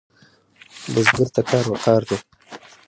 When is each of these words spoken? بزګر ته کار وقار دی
بزګر 0.93 1.27
ته 1.35 1.41
کار 1.49 1.65
وقار 1.71 2.01
دی 2.09 2.17